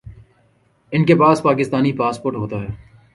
[0.93, 2.69] انکے پاس پاکستانی پاسپورٹ ہوتا ہے